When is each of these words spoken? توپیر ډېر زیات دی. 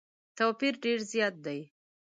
توپیر 0.37 0.73
ډېر 0.83 0.99
زیات 1.11 1.35
دی. 1.45 1.59